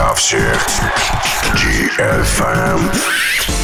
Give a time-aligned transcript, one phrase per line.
[0.00, 0.66] для всех.
[1.54, 3.59] GFM.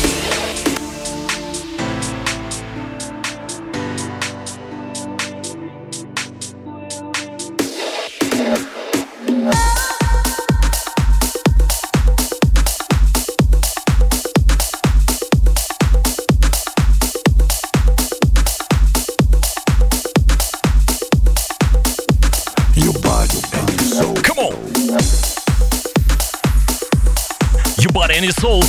[28.17, 28.65] Any Soul.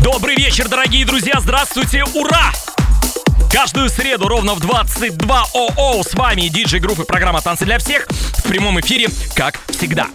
[0.00, 2.52] Добрый вечер, дорогие друзья, здравствуйте, ура!
[3.52, 8.44] Каждую среду ровно в 22 ОО с вами диджей группы программа «Танцы для всех» в
[8.44, 10.06] прямом эфире, как всегда.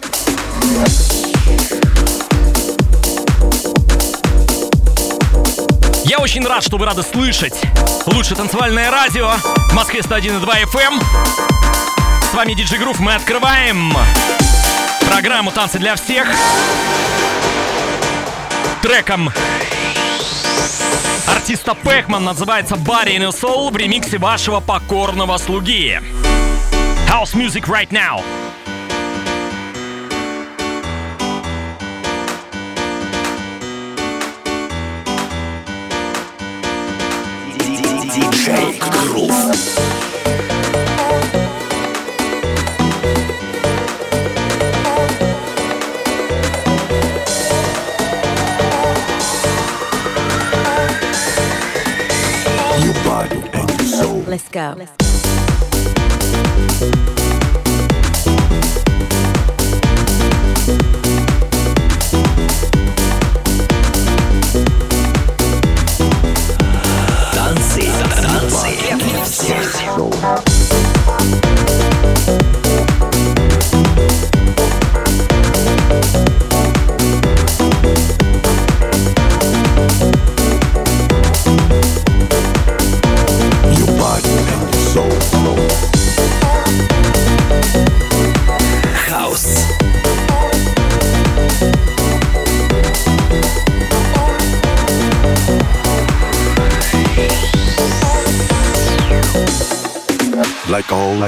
[6.06, 7.60] Я очень рад, что вы рады слышать
[8.06, 9.32] лучшее танцевальное радио
[9.68, 11.04] в Москве 101.2 FM.
[12.30, 13.94] С вами диджей Грув, мы открываем
[15.06, 16.26] программу «Танцы для всех»
[18.86, 19.30] треком
[21.26, 25.98] артиста Пэкман называется Body in Soul в ремиксе вашего покорного слуги.
[27.08, 28.22] House Music Right Now.
[38.14, 40.15] DJ Groove.
[54.56, 54.74] Go.
[54.74, 55.05] Let's go.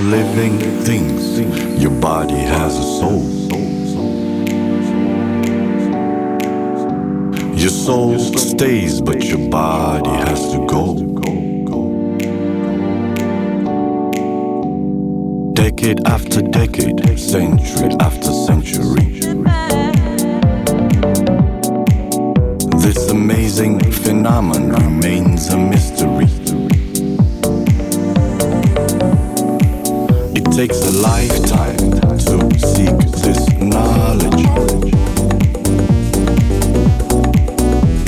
[0.00, 1.41] Living things,
[1.82, 3.22] your body has a soul.
[7.54, 10.94] Your soul stays, but your body has to go.
[15.53, 19.19] Decade after decade, century after century.
[22.78, 26.47] This amazing phenomenon remains a mystery.
[30.58, 31.76] Takes a lifetime
[32.19, 34.44] to seek this knowledge.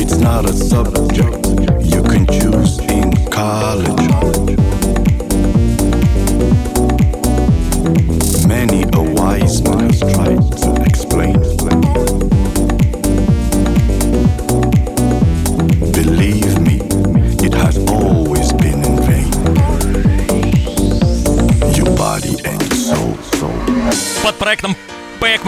[0.01, 1.47] It's not a subject
[1.85, 3.87] you can choose in college.
[8.49, 9.80] Many a wise man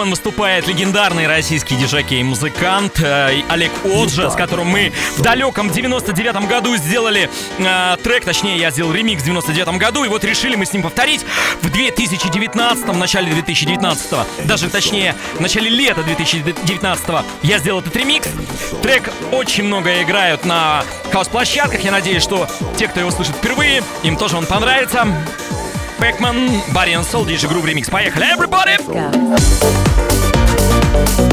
[0.03, 5.69] Пэкман выступает легендарный российский диджакей и музыкант э, Олег Оджа, с которым мы в далеком
[5.69, 10.57] 99-м году сделали э, трек, точнее я сделал ремикс в 99-м году, и вот решили
[10.57, 11.25] мы с ним повторить
[11.61, 18.29] в 2019-м, начале 2019-го, даже точнее в начале лета 2019-го я сделал этот ремикс.
[18.83, 20.83] Трек очень много играют на
[21.13, 25.07] хаос-площадках, я надеюсь, что те, кто его слышит впервые, им тоже он понравится.
[26.03, 27.89] Пэкман, Барри Soul, DJ Groove Remix.
[27.89, 28.77] Поехали, everybody!
[28.89, 31.32] Go.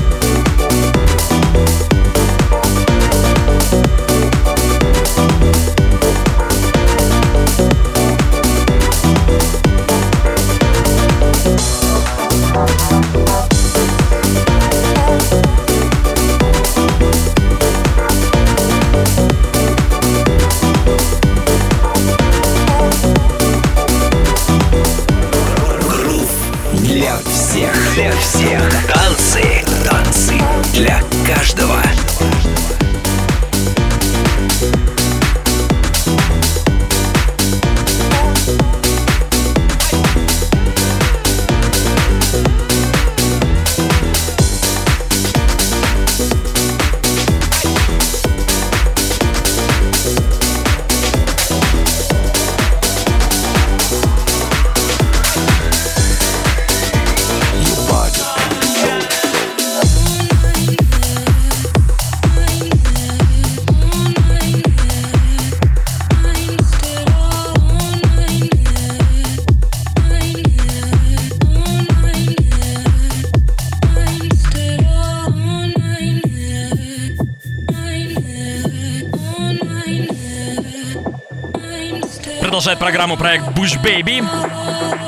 [82.69, 84.23] Продолжает программу проект Bush Baby.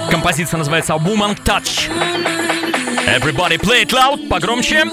[0.10, 1.92] Композиция называется Woman Touch.
[3.06, 4.84] Everybody play it loud, погромче.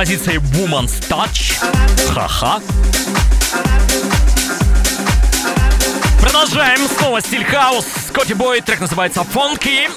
[0.00, 1.58] Композицией Woman's Touch.
[2.14, 2.58] Ха-ха.
[6.22, 6.88] Продолжаем.
[6.98, 7.84] Снова стиль хаус.
[8.08, 8.62] Скотти Бой.
[8.62, 9.90] Трек называется Funky.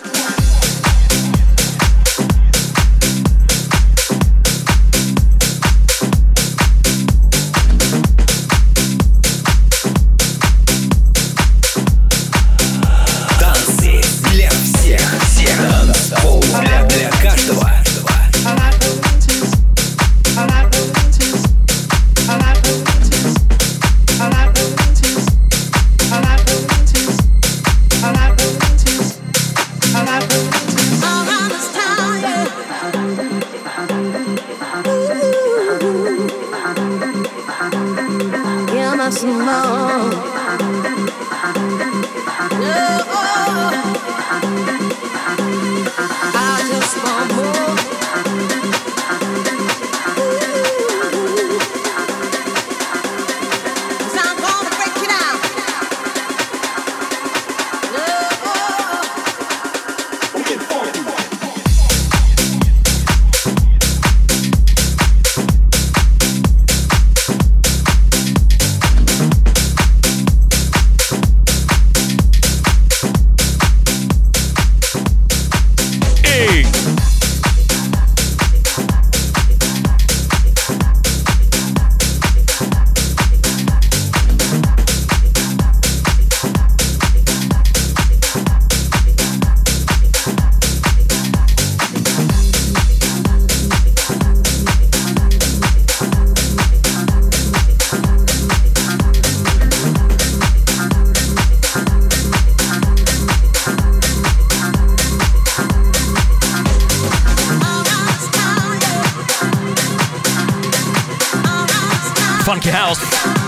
[112.53, 113.01] Funky House,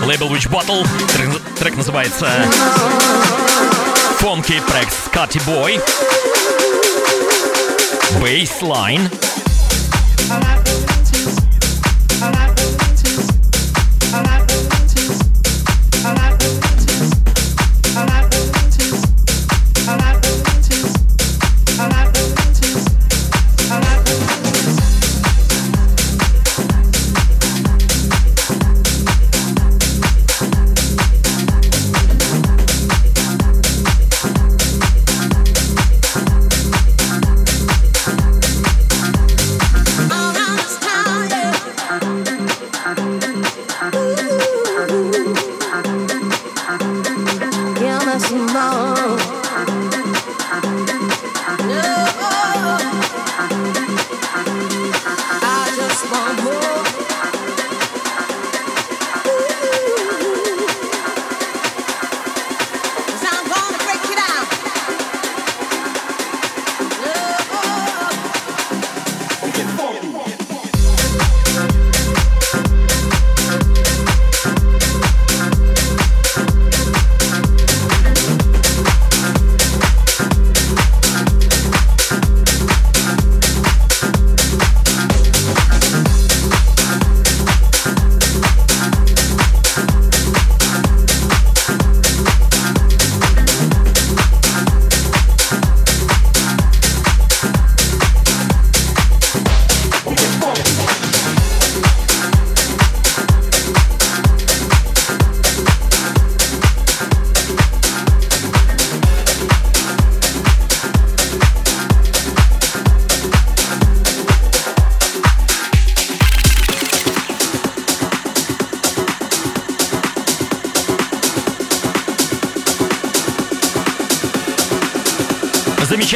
[0.03, 0.85] лейбл Witch Bottle.
[1.13, 1.29] Трек,
[1.59, 2.27] трек называется
[4.19, 5.81] Funky Track Scotty Boy.
[8.21, 9.09] Baseline.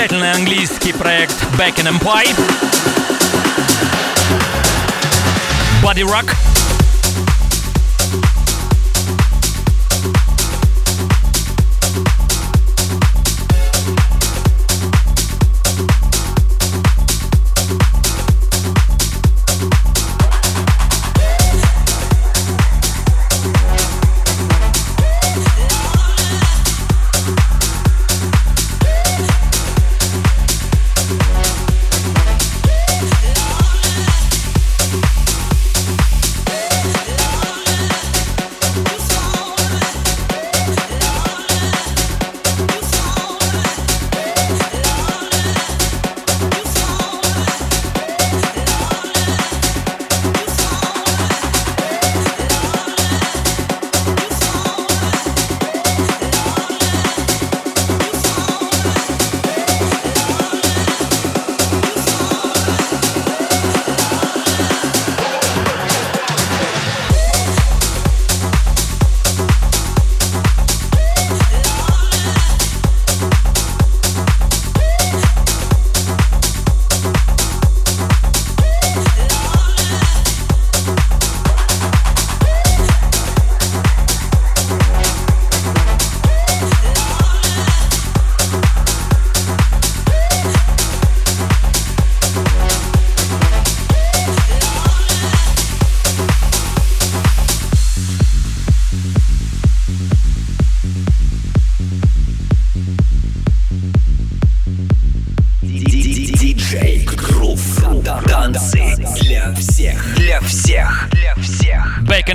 [0.00, 2.34] Замечательный английский проект Back in Empire.
[5.82, 6.49] Body Rock.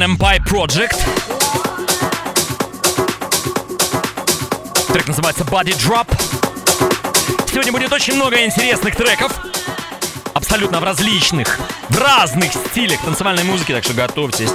[0.08, 0.96] Project.
[4.94, 6.08] Трек называется Body Drop.
[7.50, 9.34] Сегодня будет очень много интересных треков.
[10.36, 11.58] Абсолютно в различных,
[11.90, 14.52] в разных стилях танцевальной музыки, так что готовьтесь.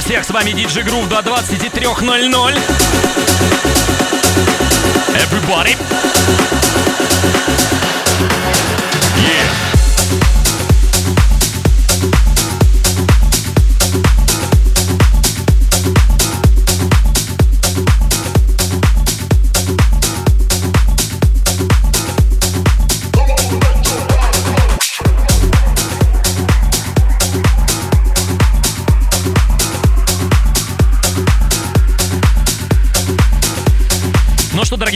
[0.00, 2.58] Всех, с вами DJ Groove до 23.00.
[5.14, 5.76] Everybody.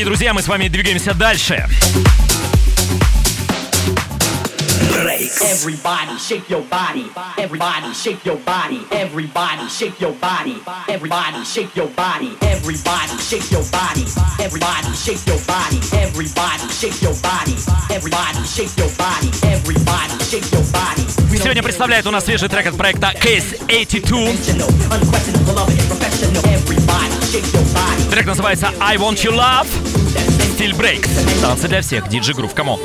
[0.05, 1.67] Дорогие друзья, мы с вами двигаемся дальше.
[5.40, 7.11] Everybody shake your body.
[7.38, 8.81] Everybody shake your body.
[8.90, 10.61] Everybody shake your body.
[10.88, 12.37] Everybody shake your body.
[12.43, 14.07] Everybody shake your body.
[14.38, 15.79] Everybody shake your body.
[15.93, 17.57] Everybody shake your body.
[17.90, 19.31] Everybody shake your body.
[19.43, 21.05] Everybody shake your body.
[21.38, 24.33] Сегодня представляет у нас свежий трек от проекта Case 82.
[28.11, 29.94] Трек называется I Want Your Love.
[30.55, 31.11] Стиль breaks.
[31.43, 32.09] Танцы для всех.
[32.09, 32.55] DJ Groove.
[32.55, 32.79] Come on.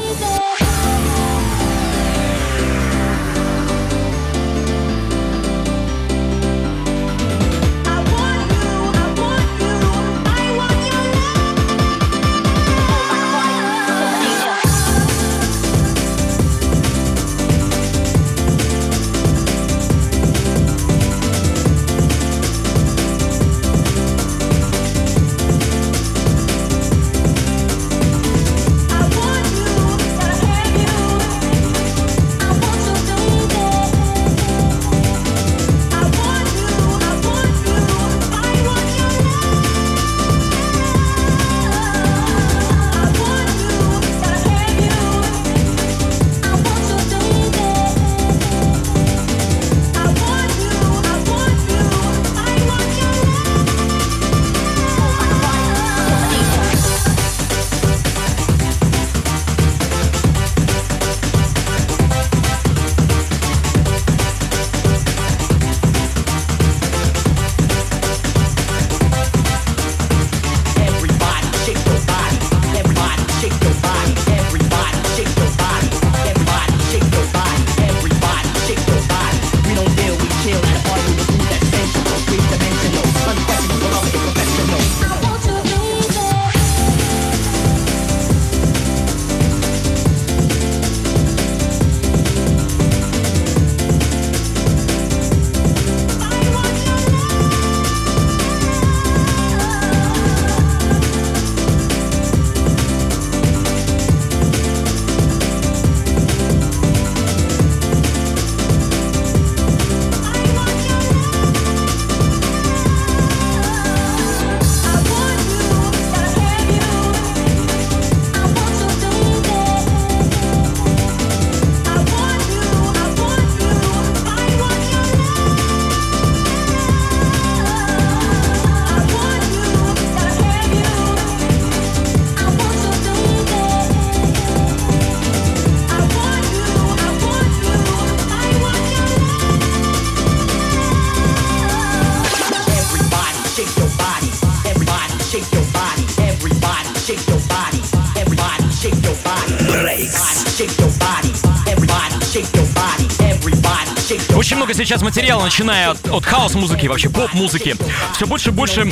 [154.36, 157.76] Очень много сейчас материала, начиная от, от хаос-музыки, вообще поп-музыки.
[158.14, 158.92] Все больше и больше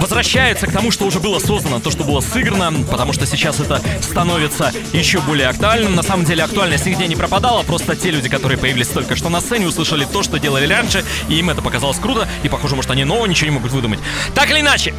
[0.00, 3.82] возвращается к тому, что уже было создано, то, что было сыграно, потому что сейчас это
[4.00, 5.94] становится еще более актуальным.
[5.94, 9.40] На самом деле актуальность нигде не пропадала, просто те люди, которые появились только что на
[9.40, 13.04] сцене, услышали то, что делали раньше, и им это показалось круто, и похоже, может, они
[13.04, 14.00] нового ничего не могут выдумать.
[14.34, 14.94] Так или иначе,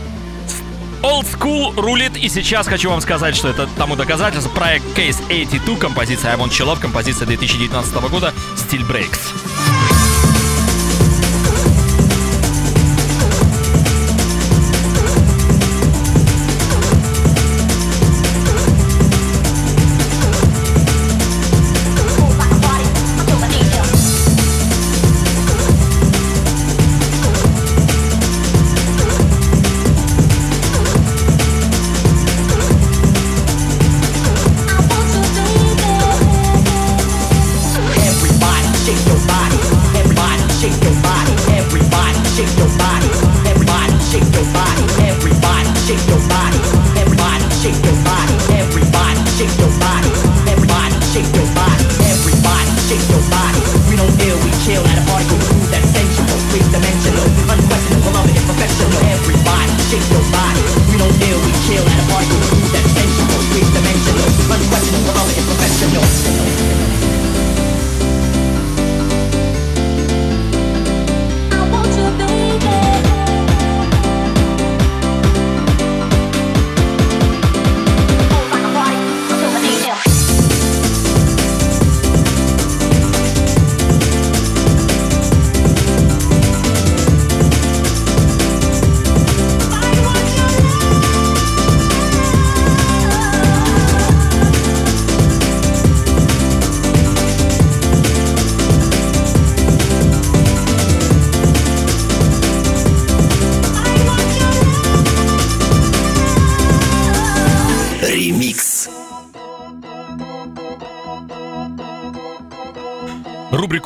[1.03, 4.49] Old School рулит, и сейчас хочу вам сказать, что это тому доказательство.
[4.49, 9.82] Проект Case 82, композиция I Love, композиция 2019 года, стиль Breaks.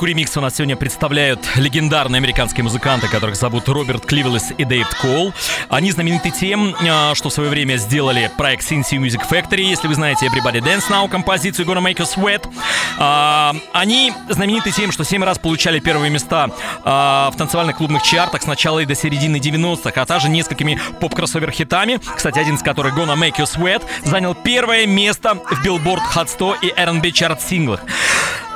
[0.08, 5.34] «Ремикс» у нас сегодня представляют легендарные американские музыканты, которых зовут Роберт Кливелес и Дэйв Коул.
[5.68, 9.60] Они знамениты тем, а, что в свое время сделали проект Cincy Music Factory.
[9.60, 12.50] Если вы знаете Everybody Dance Now, композицию Gonna Make You Sweat.
[12.98, 16.48] А, они знамениты тем, что 7 раз получали первые места
[16.84, 21.50] а, в танцевальных клубных чартах с начала и до середины 90-х, а также несколькими поп-кроссовер
[21.50, 22.00] хитами.
[22.16, 26.56] Кстати, один из которых Gonna Make You Sweat занял первое место в Billboard Hot 100
[26.62, 27.80] и R&B чарт синглах.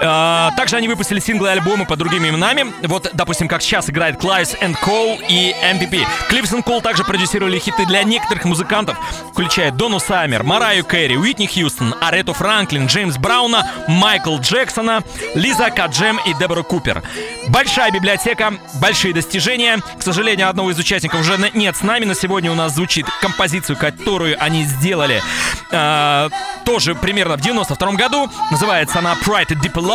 [0.05, 2.73] А, также они выпустили синглы и альбомы под другими именами.
[2.83, 6.05] Вот, допустим, как сейчас играет Clivillés and Cole и MVP.
[6.29, 8.97] Clivillés и Cole также продюсировали хиты для некоторых музыкантов,
[9.31, 15.03] включая Донну Саммер, Мараю Кэрри, Уитни Хьюстон, Арету Франклин, Джеймс Брауна, Майкл Джексона,
[15.35, 17.03] Lisa Cult Jam и Дебора Купер.
[17.49, 19.79] Большая библиотека, большие достижения.
[19.99, 23.77] К сожалению, одного из участников уже нет с нами, но сегодня у нас звучит композицию,
[23.77, 25.23] которую они сделали
[25.71, 26.29] э,
[26.65, 28.29] тоже примерно в 92 году.
[28.51, 29.92] Называется она Pride and Deep Love.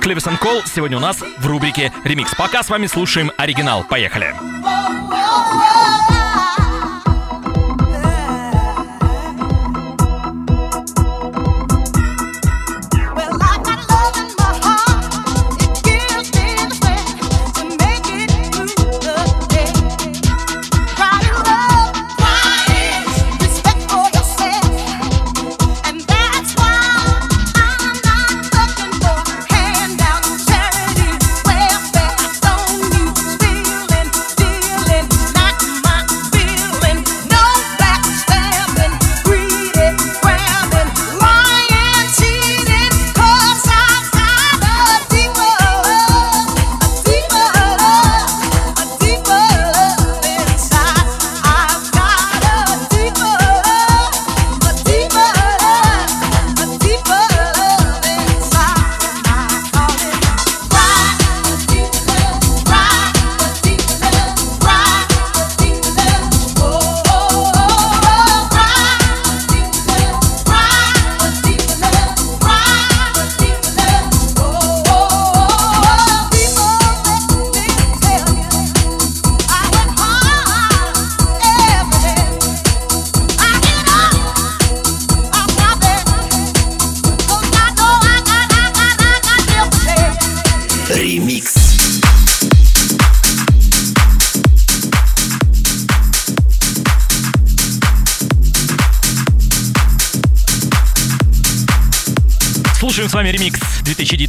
[0.00, 2.34] Кливис Кол сегодня у нас в рубрике «Ремикс».
[2.36, 3.82] Пока с вами слушаем оригинал.
[3.82, 4.32] Поехали.
[4.62, 5.83] Поехали!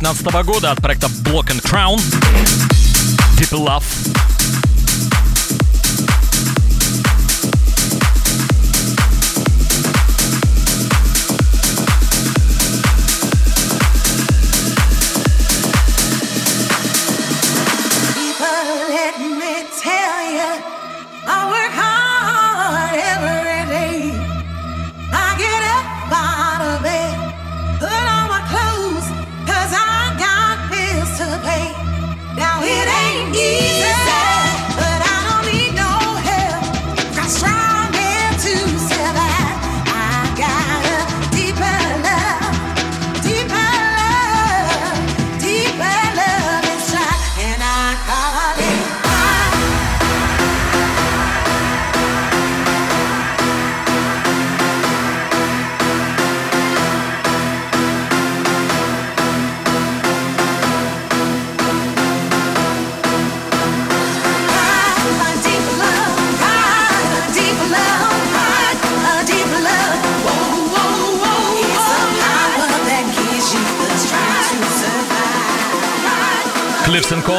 [0.06, 1.98] 2019 года от проекта Block and Crown.
[3.38, 4.15] Deep Love.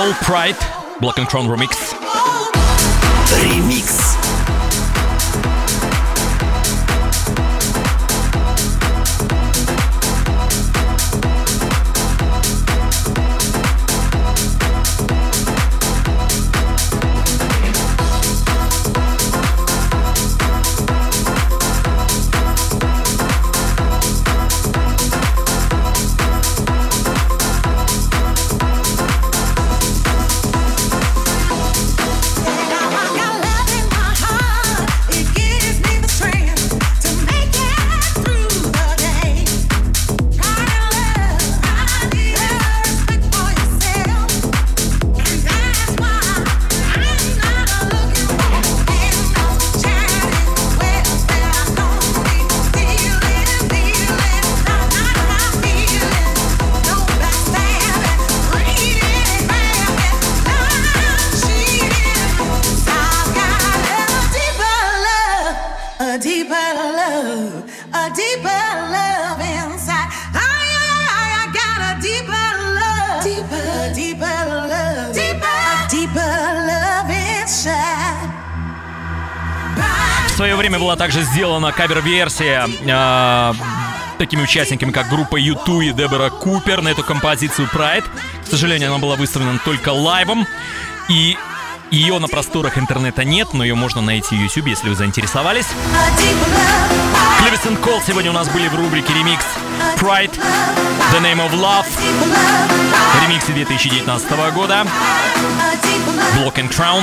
[0.07, 0.57] Soul Pride,
[1.01, 2.06] Black and Crown Remix.
[80.37, 83.53] В свое время была также сделана кавер-версия э,
[84.19, 88.05] такими участниками, как группа U2 и Дебора Купер на эту композицию Pride.
[88.45, 90.47] К сожалению, она была выставлена только лайвом.
[91.09, 91.39] И
[91.91, 95.69] ее на просторах интернета нет, но ее можно найти в YouTube, если вы заинтересовались.
[97.41, 99.47] Клевис Кол сегодня у нас были в рубрике ремикс
[99.97, 100.39] Pride,
[101.15, 101.87] The Name of Love,
[103.23, 104.87] ремиксы 2019 года,
[106.37, 107.03] Block and Crown.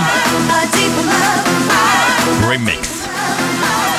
[2.47, 2.92] Remix.
[3.65, 3.92] Oh.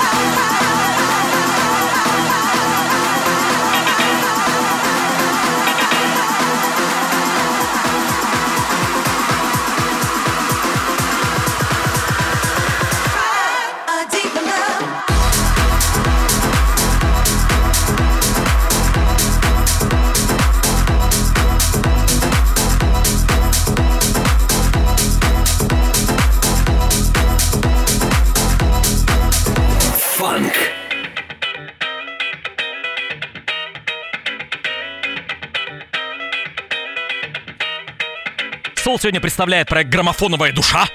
[39.05, 40.88] Сегодня представляет проект «Граммофоновая душа».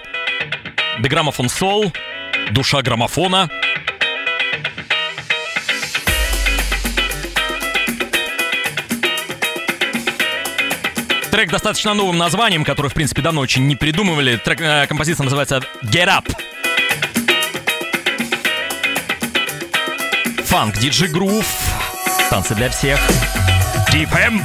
[1.00, 1.96] The Gramophone Soul,
[2.50, 3.52] душа граммофона.
[11.30, 14.38] Трек достаточно новым названием, который, в принципе, давно очень не придумывали.
[14.38, 16.36] Трек, э, композиция называется Get Up.
[20.46, 21.46] Фанк, диджи грув,
[22.32, 23.00] танцы для всех.
[23.94, 24.42] Deep M.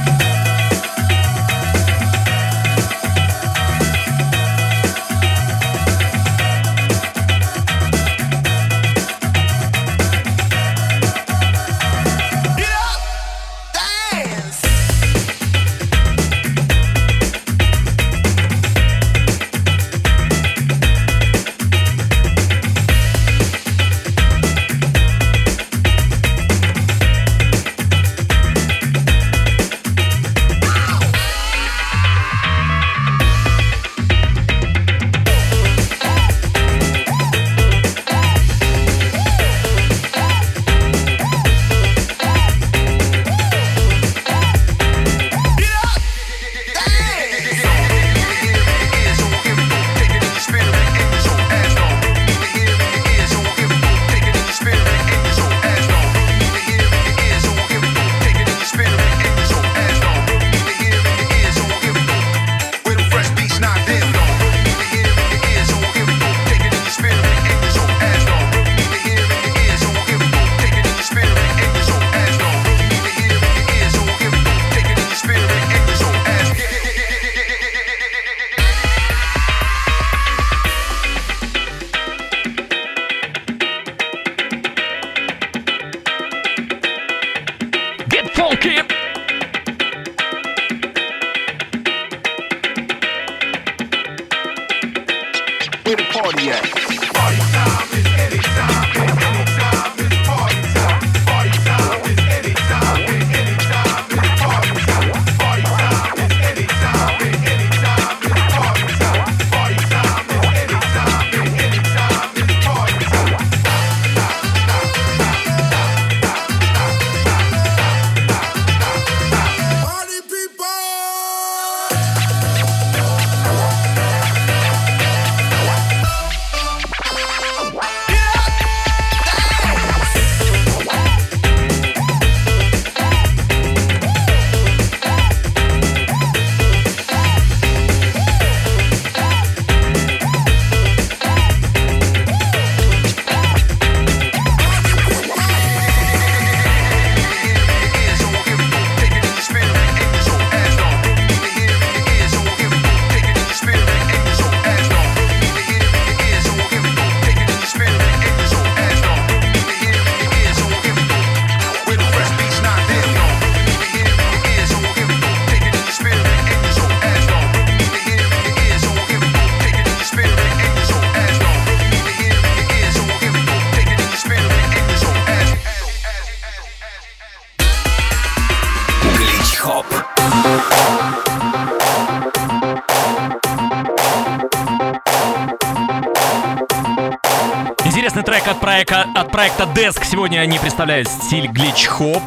[189.85, 192.23] Desk сегодня они представляют стиль глич хоп.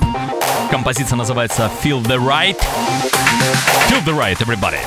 [0.70, 2.56] Композиция называется Feel the Right.
[3.88, 4.78] Feel the Right, everybody.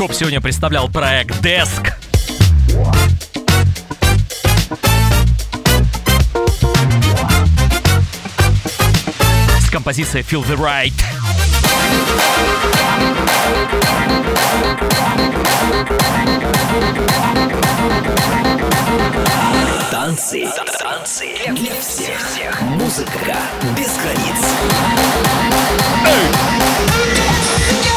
[0.00, 1.92] Хоп сегодня представлял проект Desk.
[9.60, 11.19] С композицией Feel the Right.
[19.90, 20.48] Танцы.
[21.48, 22.60] Для всех.
[22.62, 23.36] Музыка
[23.76, 24.44] без границ.
[26.06, 27.89] Он.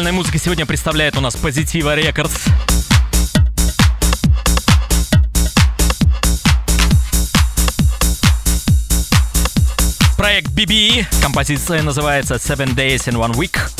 [0.00, 2.32] Классики танцевальной музыки сегодня представляет у нас Позитива Рекордс.
[10.16, 11.04] Проект BBE.
[11.22, 13.79] Композиция называется Seven Days in One Week.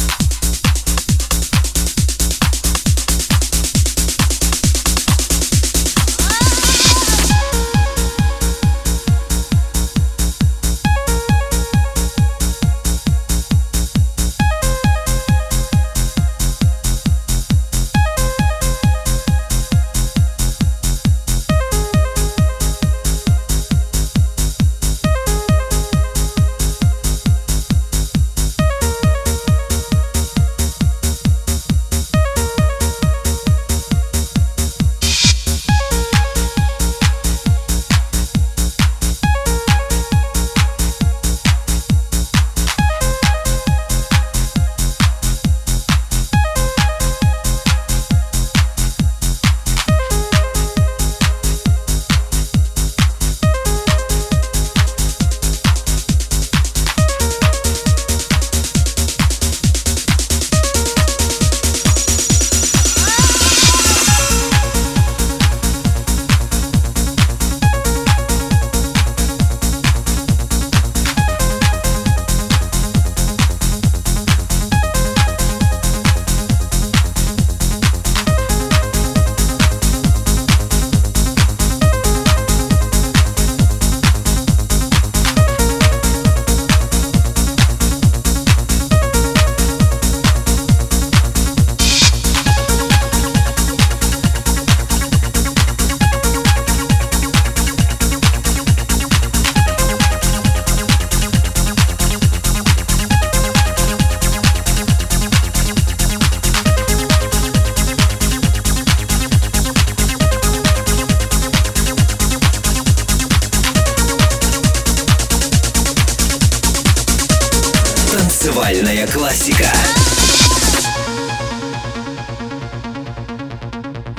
[119.40, 119.68] Классика.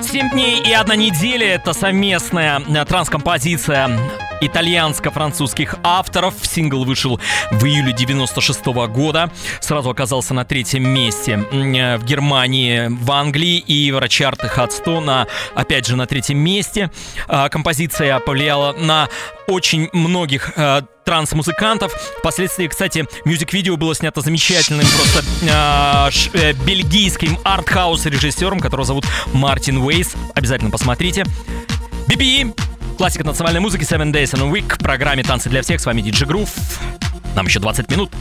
[0.01, 3.89] Семь дней и одна неделя— это совместная э, транскомпозиция
[4.41, 6.33] итальянско-французских авторов.
[6.41, 7.19] Сингл вышел
[7.51, 9.31] в июле 96 года.
[9.59, 15.01] Сразу оказался на третьем месте э, в Германии, в Англии и в Рачарте Hot 100
[15.01, 16.91] на, опять же, на третьем месте.
[17.27, 19.07] А, композиция повлияла на
[19.47, 21.91] очень многих э, транс-музыкантов.
[22.19, 29.05] Впоследствии, кстати, мюзик-видео было снято замечательным просто э, ш, э, бельгийским артхаус режиссером, которого зовут
[29.33, 30.13] Мартин Уэйс.
[30.35, 31.25] Обязательно посмотрите.
[32.07, 32.70] BBE
[33.02, 35.82] Классика танцевальной музыки Seven Days in a Week в программе «Танцы для всех».
[35.82, 36.52] С вами DJ Groove.
[37.36, 38.12] Нам еще 20 минут.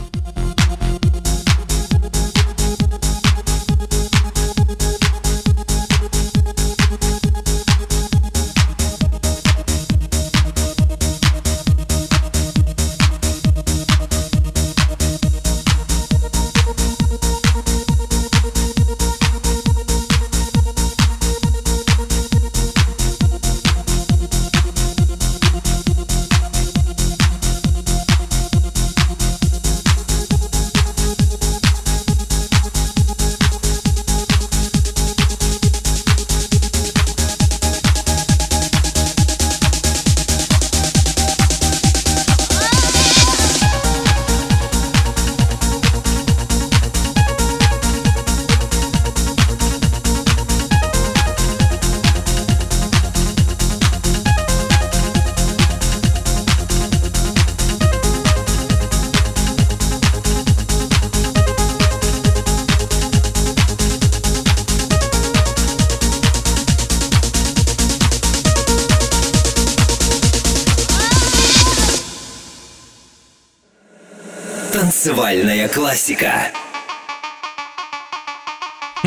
[74.72, 76.52] Танцевальная классика.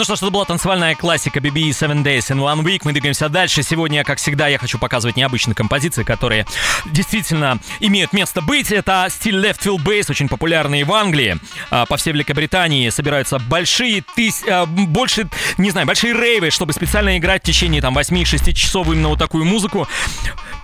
[0.04, 2.82] Ну что ж, это была танцевальная классика BB Seven Days in One Week.
[2.84, 3.64] Мы двигаемся дальше.
[3.64, 6.45] Сегодня, как всегда, я хочу показывать необычные композиции, которые
[6.84, 8.70] действительно имеют место быть.
[8.74, 11.38] Это стиль Left Field Bass, очень популярный в Англии.
[11.72, 14.43] А, По всей Великобритании собираются большие тыс...
[14.45, 19.08] а, больше, не знаю, большие рейвы, чтобы специально играть в течение там 8-6 часов именно
[19.08, 19.88] вот такую музыку.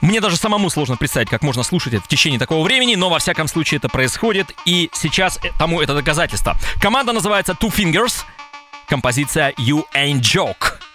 [0.02, 3.20] Мне даже самому сложно представить, как можно слушать это в течение такого времени, но во
[3.20, 6.58] всяком случае это происходит, и сейчас тому это доказательство.
[6.82, 8.26] Команда называется Two Fingers,
[8.90, 10.89] композиция You Ain't Joke.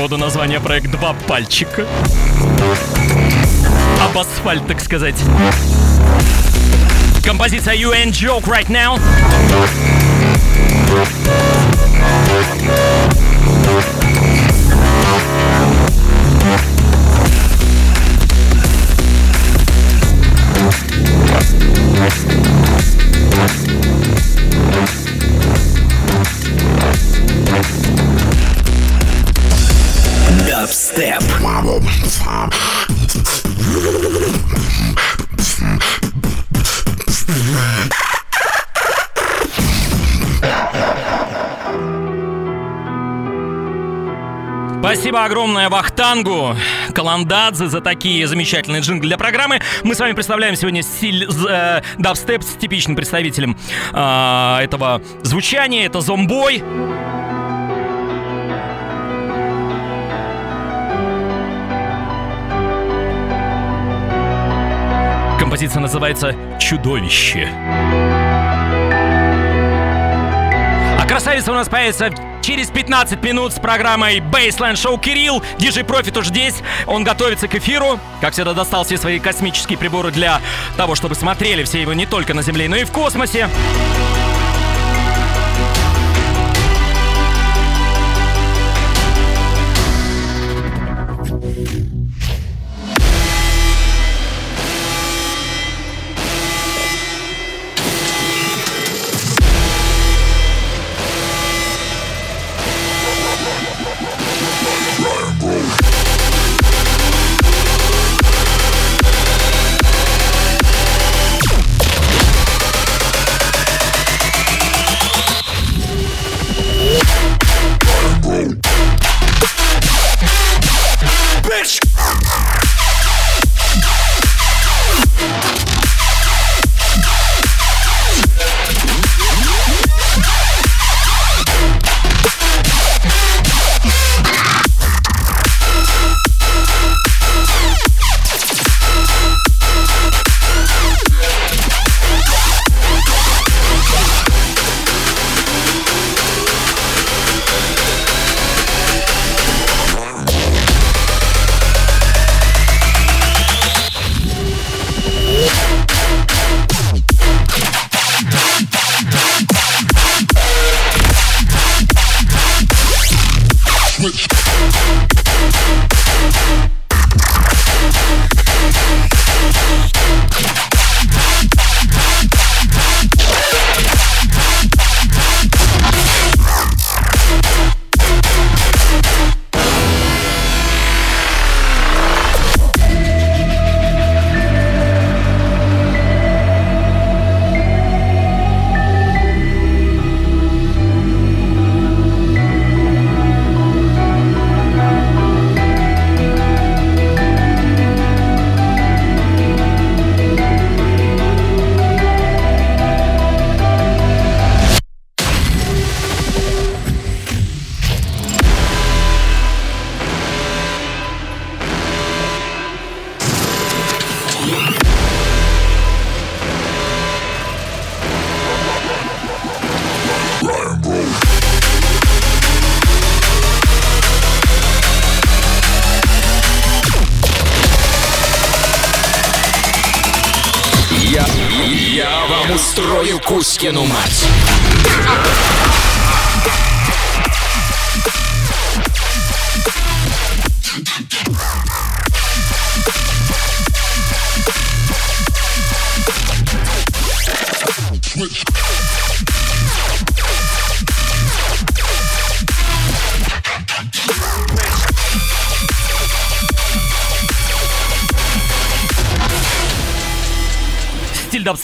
[0.00, 1.86] Поводу названия проект «Два пальчика»?
[4.02, 5.16] Об асфальт, так сказать.
[7.22, 8.98] Композиция You and Joke right now.
[45.00, 46.54] Спасибо огромное Вахтангу,
[46.94, 49.58] Каландадзе за такие замечательные джингли для программы.
[49.82, 53.56] Мы с вами представляем сегодня стиль э, дабстеп с типичным представителем
[53.94, 55.86] э, этого звучания.
[55.86, 56.62] Это зомбой.
[65.40, 67.48] Композиция называется «Чудовище».
[70.98, 72.10] А красавица у нас появится
[72.42, 75.42] через 15 минут с программой Baseline Show Кирилл.
[75.58, 76.56] Диджей Профит уже здесь.
[76.86, 77.98] Он готовится к эфиру.
[78.20, 80.40] Как всегда, достал все свои космические приборы для
[80.76, 83.48] того, чтобы смотрели все его не только на Земле, но и в космосе.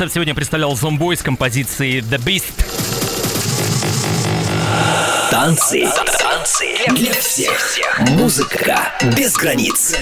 [0.06, 2.64] Дабстеп сегодня представлял зомбой с композицией The Beast.
[5.32, 5.80] Танцы.
[5.82, 6.35] Танцы
[6.92, 7.74] для всех.
[8.10, 9.96] Музыка без границ.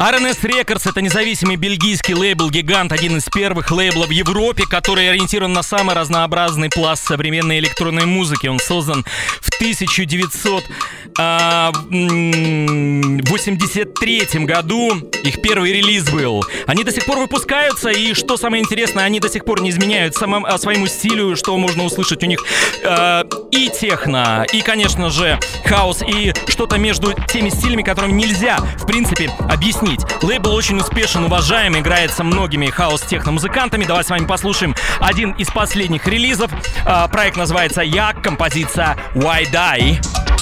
[0.00, 5.62] RNS Records— это независимый бельгийский лейбл-гигант, один из первых лейблов в Европе, который ориентирован на
[5.62, 8.46] самый разнообразный пласт современной электронной музыки.
[8.46, 9.04] Он создан
[9.42, 10.86] в 1980
[13.26, 16.44] 83 году их первый релиз был.
[16.66, 20.14] Они до сих пор выпускаются, и что самое интересное, они до сих пор не изменяют
[20.14, 22.44] самым, а, своему стилю, что можно услышать у них
[22.82, 28.86] э, и техно, и, конечно же, хаос, и что-то между теми стилями, которыми нельзя, в
[28.86, 30.00] принципе, объяснить.
[30.22, 33.84] Лейбл очень успешен, уважаем, играет со многими хаос-техно-музыкантами.
[33.84, 36.50] Давай с вами послушаем один из последних релизов.
[36.84, 40.35] Э, проект называется «Як», композиция «Why Die».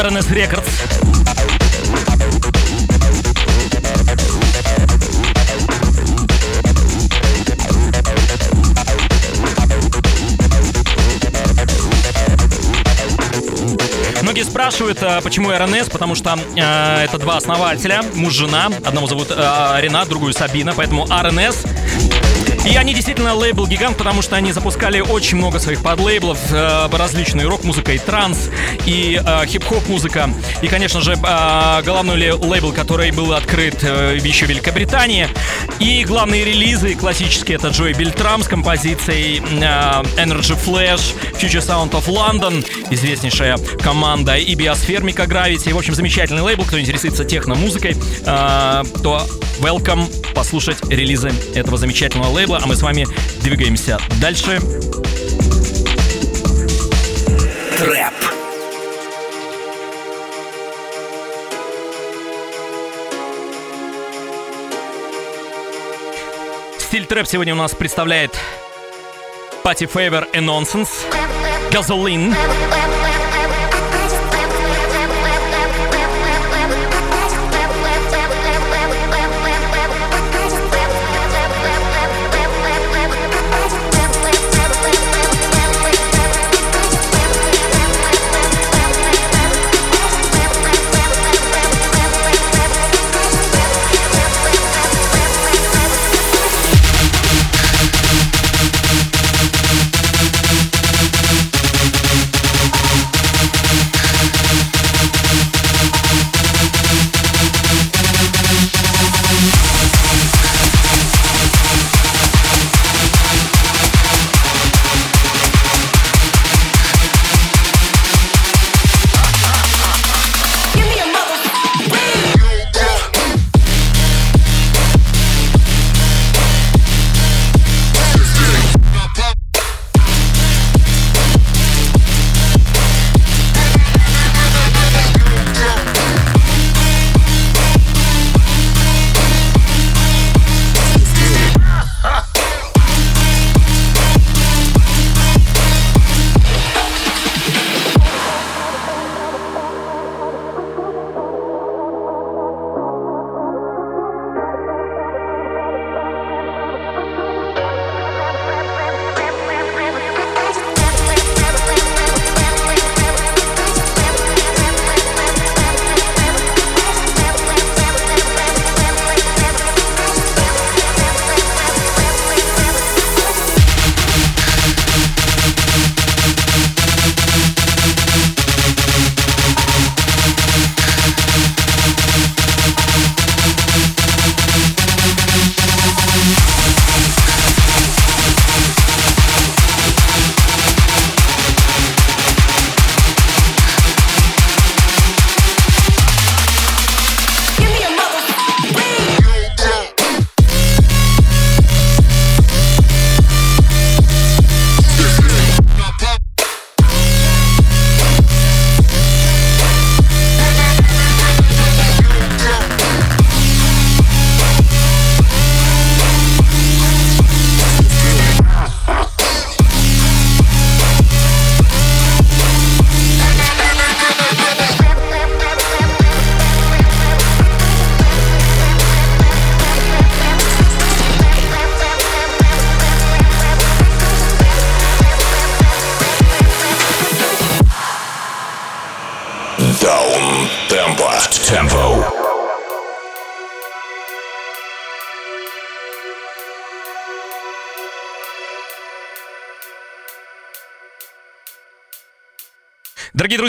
[0.00, 1.10] RNS Records.
[14.22, 18.70] Многие спрашивают, а, почему РНС, потому что э, это два основателя, муж-жена.
[18.84, 19.34] Одного зовут э,
[19.80, 21.64] Ренат, другую Сабина, поэтому РНС
[22.64, 27.92] и они действительно лейбл-гигант, потому что они запускали очень много своих подлейблов, э, различные рок-музыка
[27.92, 28.50] и транс,
[28.86, 30.30] и э, хип-хоп музыка.
[30.60, 35.28] И, конечно же, э, головной лейбл, который был открыт э, еще в Великобритании.
[35.78, 42.06] И главные релизы классические это Джой Бельтрам с композицией э, Energy Flash, Future Sound of
[42.08, 45.72] London, известнейшая команда, и Биосфер Microgravity.
[45.72, 47.96] В общем, замечательный лейбл, кто интересуется техно-музыкой,
[48.26, 49.26] э, то
[49.60, 50.04] welcome
[50.34, 53.06] послушать релизы этого замечательного лейбла, а мы с вами
[53.42, 54.58] двигаемся дальше.
[57.76, 58.14] Трэп.
[66.78, 68.36] Стиль трэп сегодня у нас представляет
[69.62, 70.88] Пати Фейвер и Nonsense,
[71.70, 72.34] Gasoline.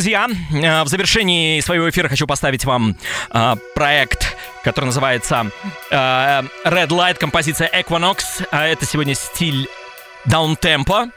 [0.02, 2.98] Друзья, э, в завершении своего эфира хочу поставить вам
[3.30, 5.52] э, проект, который называется
[5.92, 8.48] э, Red Light, композиция Equinox.
[8.50, 9.68] А Это сегодня стиль
[10.26, 11.12] даунтемпа.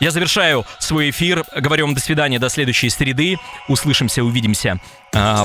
[0.00, 1.44] Я завершаю свой эфир.
[1.54, 3.36] Говорю вам до свидания, до следующей среды.
[3.68, 4.80] Услышимся, увидимся,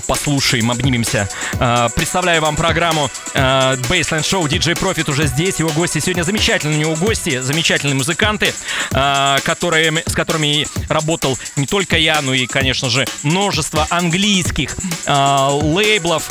[0.07, 1.30] послушаем, обнимемся.
[1.59, 3.39] Э, представляю вам программу э,
[3.89, 4.43] Baseline Show.
[4.47, 5.59] DJ Profit уже здесь.
[5.59, 6.78] Его гости сегодня замечательные.
[6.78, 8.53] У него гости, замечательные музыканты,
[8.89, 14.76] которые, с которыми работал не только я, но и, конечно же, множество английских
[15.07, 16.30] лейблов.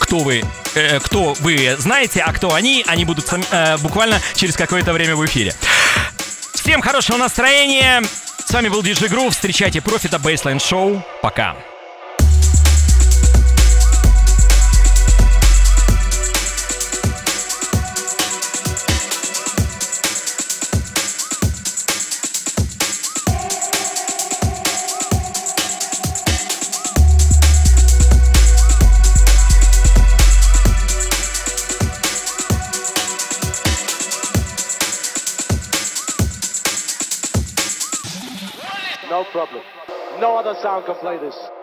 [0.00, 0.42] Кто вы?
[0.74, 2.84] Э, кто вы знаете, а кто они?
[2.86, 5.54] Они будут э, буквально через какое-то время в эфире.
[6.54, 8.02] Всем хорошего настроения.
[8.44, 9.30] С вами был DJ Groove.
[9.30, 11.02] Встречайте Профита Baseline Show.
[11.22, 11.56] Пока.
[39.20, 39.62] No problem.
[40.18, 41.59] No other sound can play this.